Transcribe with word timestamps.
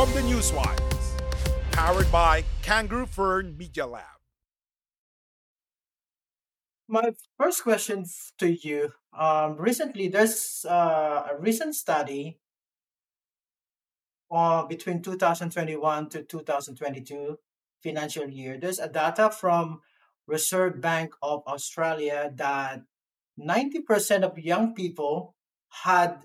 from 0.00 0.14
the 0.14 0.22
Newswires, 0.22 1.20
powered 1.72 2.10
by 2.10 2.42
Kangaroo 2.62 3.04
Fern 3.04 3.54
Media 3.58 3.86
Lab. 3.86 4.16
My 6.88 7.12
first 7.36 7.62
question 7.62 8.06
to 8.38 8.50
you. 8.50 8.92
Um, 9.12 9.58
recently, 9.58 10.08
there's 10.08 10.64
uh, 10.66 11.26
a 11.30 11.38
recent 11.38 11.74
study 11.74 12.38
uh, 14.30 14.64
between 14.64 15.02
2021 15.02 16.08
to 16.08 16.22
2022 16.22 17.38
financial 17.82 18.26
year. 18.26 18.56
There's 18.58 18.78
a 18.78 18.88
data 18.88 19.30
from 19.30 19.82
Reserve 20.26 20.80
Bank 20.80 21.12
of 21.22 21.42
Australia 21.46 22.32
that 22.36 22.84
90% 23.38 24.22
of 24.22 24.38
young 24.38 24.72
people 24.72 25.34
had 25.84 26.22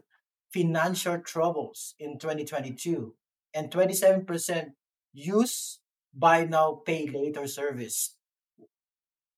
financial 0.54 1.20
troubles 1.20 1.94
in 2.00 2.18
2022 2.18 3.16
and 3.56 3.72
27% 3.72 4.72
use 5.14 5.80
buy 6.14 6.46
now 6.46 6.82
pay 6.86 7.08
later 7.08 7.48
service. 7.48 8.16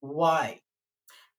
Why? 0.02 0.62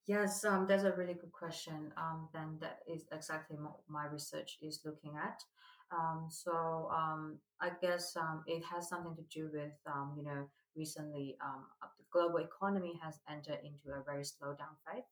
Yes, 0.06 0.45
um, 0.45 0.66
that's 0.66 0.84
a 0.84 0.92
really 0.92 1.14
good 1.14 1.33
question. 1.33 1.92
Um, 1.98 2.28
then 2.33 2.56
that 2.60 2.78
is 2.88 3.05
exactly 3.12 3.56
what 3.60 3.80
my 3.88 4.06
research 4.06 4.56
is 4.62 4.80
looking 4.84 5.16
at. 5.16 5.42
Um, 5.91 6.28
so 6.30 6.88
um, 6.92 7.38
I 7.60 7.70
guess 7.80 8.16
um, 8.16 8.42
it 8.46 8.62
has 8.64 8.88
something 8.88 9.14
to 9.16 9.22
do 9.30 9.50
with 9.52 9.72
um, 9.86 10.14
you 10.16 10.24
know 10.24 10.48
recently 10.77 11.36
um, 11.42 11.64
the 11.83 12.05
global 12.12 12.38
economy 12.38 12.98
has 13.02 13.20
entered 13.28 13.58
into 13.64 13.97
a 13.97 14.02
very 14.05 14.24
slow 14.24 14.55
down 14.55 14.77
phase, 14.86 15.05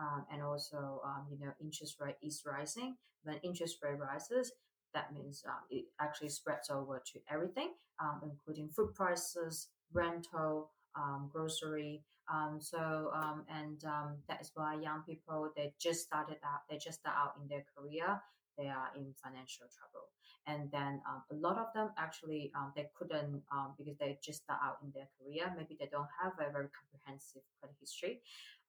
um, 0.00 0.26
and 0.32 0.42
also 0.42 1.00
you 1.30 1.38
know 1.38 1.52
interest 1.60 1.96
rate 2.00 2.16
is 2.22 2.42
rising. 2.46 2.96
When 3.22 3.36
interest 3.42 3.78
rate 3.82 3.98
rises, 3.98 4.52
that 4.96 5.12
means 5.12 5.44
um, 5.46 5.62
it 5.70 5.84
actually 6.00 6.30
spreads 6.30 6.70
over 6.70 7.02
to 7.12 7.20
everything, 7.30 7.74
um, 8.00 8.20
including 8.24 8.70
food 8.70 8.94
prices, 8.94 9.68
rental, 9.92 10.70
um, 10.96 11.28
grocery. 11.30 12.02
Um, 12.32 12.58
so 12.58 13.10
um, 13.14 13.44
and 13.52 13.84
um, 13.84 14.16
that 14.26 14.40
is 14.40 14.50
why 14.54 14.74
young 14.80 15.02
people 15.06 15.52
they 15.54 15.74
just 15.78 16.00
started 16.00 16.38
out, 16.42 16.62
they 16.70 16.78
just 16.78 17.00
start 17.00 17.14
out 17.14 17.34
in 17.40 17.46
their 17.46 17.64
career, 17.76 18.20
they 18.56 18.68
are 18.68 18.88
in 18.96 19.12
financial 19.22 19.66
trouble, 19.76 20.08
and 20.48 20.72
then 20.72 21.02
um, 21.06 21.22
a 21.30 21.36
lot 21.36 21.58
of 21.58 21.68
them 21.74 21.90
actually 21.98 22.50
um, 22.56 22.72
they 22.74 22.88
couldn't 22.98 23.42
because 23.78 23.96
they 24.00 24.18
just 24.24 24.42
start 24.44 24.60
out 24.64 24.78
in 24.82 24.90
their 24.96 25.08
career. 25.20 25.52
Maybe 25.56 25.76
they 25.78 25.90
don't 25.92 26.08
have 26.20 26.32
a 26.40 26.50
very 26.50 26.72
comprehensive 26.72 27.42
credit 27.60 27.76
history. 27.78 28.22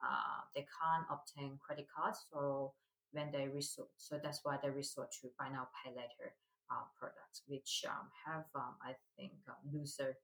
Uh, 0.03 0.43
they 0.53 0.67
can't 0.77 1.07
obtain 1.09 1.57
credit 1.65 1.87
cards, 1.89 2.27
so 2.29 2.73
when 3.11 3.31
they 3.31 3.47
resort, 3.47 3.89
so 3.97 4.19
that's 4.21 4.41
why 4.43 4.57
they 4.61 4.69
resort 4.69 5.11
to 5.21 5.29
buy 5.39 5.49
now 5.49 5.67
pay 5.83 5.91
later 5.91 6.33
uh, 6.71 6.83
products, 6.99 7.43
which 7.47 7.85
um, 7.87 8.11
have 8.25 8.45
um, 8.55 8.75
I 8.83 8.95
think 9.15 9.31
um, 9.47 9.55
looser 9.71 10.17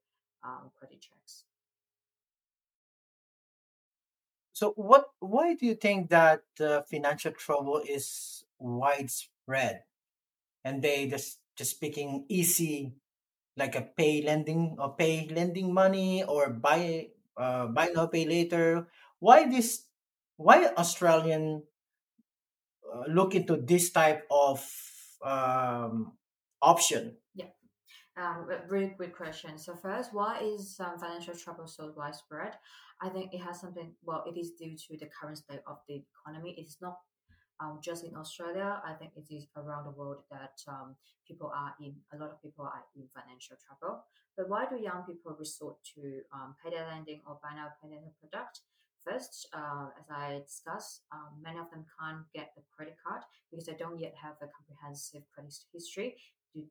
um, 0.44 0.70
credit 0.78 1.00
checks. 1.00 1.44
So, 4.52 4.70
what? 4.76 5.10
Why 5.18 5.54
do 5.54 5.66
you 5.66 5.74
think 5.74 6.10
that 6.10 6.44
uh, 6.60 6.82
financial 6.86 7.32
trouble 7.32 7.82
is 7.82 8.44
widespread 8.58 9.82
and 10.64 10.80
they 10.80 11.08
just 11.08 11.40
just 11.56 11.80
picking 11.80 12.24
easy, 12.28 12.94
like 13.56 13.74
a 13.74 13.82
pay 13.82 14.22
lending 14.22 14.76
or 14.78 14.94
pay 14.94 15.26
lending 15.26 15.74
money 15.74 16.22
or 16.22 16.50
buy 16.50 17.08
uh, 17.36 17.66
buy 17.66 17.90
now 17.94 18.06
pay 18.06 18.26
later? 18.26 18.86
Why 19.18 19.48
this? 19.50 19.90
Why 20.36 20.70
Australian 20.78 21.64
look 23.08 23.34
into 23.34 23.56
this 23.56 23.90
type 23.90 24.26
of 24.30 24.64
um, 25.24 26.12
option? 26.62 27.16
Yeah. 27.34 27.46
Um, 28.16 28.46
really 28.68 28.94
good 28.96 29.14
question. 29.14 29.58
So 29.58 29.74
first, 29.74 30.14
why 30.14 30.40
is 30.40 30.78
um, 30.78 30.98
financial 30.98 31.34
trouble 31.34 31.66
so 31.66 31.92
widespread? 31.96 32.54
I 33.02 33.08
think 33.08 33.34
it 33.34 33.38
has 33.38 33.60
something. 33.60 33.92
Well, 34.04 34.24
it 34.26 34.38
is 34.38 34.52
due 34.52 34.76
to 34.76 34.96
the 34.98 35.08
current 35.20 35.38
state 35.38 35.60
of 35.66 35.78
the 35.88 36.02
economy. 36.04 36.54
It 36.56 36.68
is 36.68 36.78
not 36.80 36.98
um, 37.60 37.80
just 37.82 38.04
in 38.04 38.14
Australia. 38.16 38.80
I 38.86 38.92
think 38.94 39.12
it 39.16 39.32
is 39.34 39.46
around 39.56 39.84
the 39.84 39.90
world 39.90 40.22
that 40.30 40.58
um, 40.68 40.94
people 41.26 41.50
are 41.54 41.74
in. 41.80 41.94
A 42.12 42.16
lot 42.16 42.30
of 42.30 42.42
people 42.42 42.64
are 42.64 42.84
in 42.96 43.08
financial 43.14 43.56
trouble. 43.66 44.04
But 44.36 44.48
why 44.48 44.66
do 44.66 44.76
young 44.80 45.02
people 45.06 45.36
resort 45.38 45.76
to 45.94 46.20
um, 46.32 46.54
payday 46.62 46.84
lending 46.86 47.20
or 47.26 47.38
buy 47.42 47.54
now 47.54 47.68
pay 47.80 47.88
later 47.88 48.10
product? 48.20 48.60
First, 49.04 49.48
uh, 49.52 49.88
as 50.00 50.06
I 50.10 50.40
discussed, 50.46 51.02
um, 51.12 51.36
many 51.42 51.58
of 51.58 51.70
them 51.70 51.84
can't 52.00 52.24
get 52.34 52.52
a 52.56 52.62
credit 52.74 52.96
card 53.04 53.22
because 53.50 53.66
they 53.66 53.74
don't 53.74 54.00
yet 54.00 54.14
have 54.20 54.36
a 54.40 54.48
comprehensive 54.48 55.22
credit 55.34 55.52
history 55.72 56.16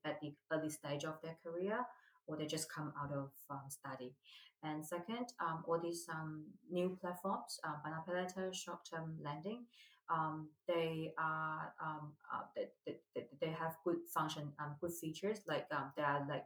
at 0.03 0.19
the 0.19 0.33
early 0.51 0.69
stage 0.69 1.03
of 1.03 1.21
their 1.21 1.37
career, 1.45 1.85
or 2.25 2.37
they 2.37 2.47
just 2.47 2.71
come 2.71 2.91
out 2.99 3.11
of 3.11 3.29
um, 3.51 3.69
study. 3.69 4.15
And 4.63 4.83
second, 4.83 5.27
um, 5.39 5.63
all 5.67 5.79
these 5.79 6.07
um, 6.09 6.45
new 6.71 6.97
platforms, 6.99 7.59
uh, 7.63 7.75
later, 8.11 8.51
short-term 8.51 9.17
lending, 9.21 9.65
um, 10.09 10.49
they 10.67 11.13
are 11.19 11.73
um, 11.83 12.13
uh, 12.33 12.43
they, 12.55 12.95
they, 13.13 13.27
they 13.41 13.51
have 13.51 13.75
good 13.83 13.97
function, 14.13 14.53
good 14.81 14.93
features 14.93 15.39
like 15.47 15.69
they 15.69 16.03
are 16.03 16.25
like 16.27 16.45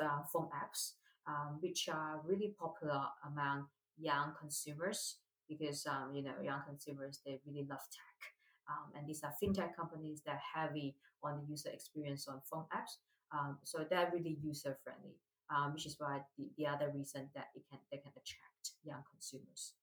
uh, 0.00 0.22
phone 0.32 0.48
apps, 0.54 0.92
which 1.60 1.88
are 1.88 2.20
really 2.24 2.54
popular 2.58 3.02
among 3.26 3.66
young 3.98 4.32
consumers 4.38 5.16
because 5.48 5.86
um, 5.86 6.14
you 6.14 6.22
know 6.22 6.34
young 6.42 6.62
consumers 6.66 7.20
they 7.24 7.40
really 7.46 7.66
love 7.68 7.84
tech. 7.90 8.20
Um, 8.68 8.96
and 8.96 9.06
these 9.06 9.22
are 9.22 9.34
fintech 9.42 9.76
companies 9.76 10.22
that 10.24 10.40
are 10.40 10.60
heavy 10.60 10.96
on 11.22 11.40
the 11.40 11.46
user 11.50 11.68
experience 11.68 12.26
on 12.28 12.40
phone 12.50 12.64
apps. 12.72 12.96
Um, 13.32 13.58
so 13.62 13.84
they're 13.88 14.10
really 14.12 14.38
user 14.42 14.78
friendly, 14.82 15.16
um, 15.54 15.74
which 15.74 15.86
is 15.86 15.96
why 15.98 16.20
the, 16.38 16.48
the 16.56 16.66
other 16.66 16.90
reason 16.94 17.28
that 17.34 17.48
it 17.54 17.62
can 17.68 17.78
they 17.90 17.98
can 17.98 18.12
attract 18.12 18.70
young 18.84 19.02
consumers. 19.10 19.74